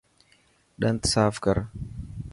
ڏنت 0.81 1.01
ساف 1.13 1.35
ڪر. 1.45 1.57